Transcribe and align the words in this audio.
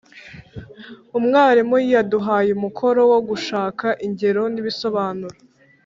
umwarimu 1.17 1.77
yaduhaye 1.93 2.49
umukoro 2.57 3.01
wo 3.11 3.19
gushaka 3.29 3.85
ingero 4.05 4.43
n'ibisobanuro 4.53 5.37